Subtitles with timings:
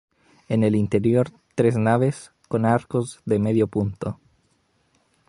[0.49, 4.19] En el interior, tres naves con arcos de medio punto.